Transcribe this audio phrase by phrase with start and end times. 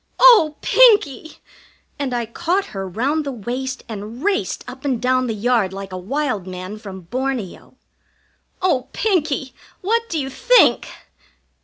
[0.17, 1.37] "Oh, Pinkie!"
[1.99, 5.93] And I caught her round the waist and raced up and down the yard like
[5.93, 7.75] a wild man from Borneo.
[8.63, 10.87] "Oh, Pinkie, what do you think?"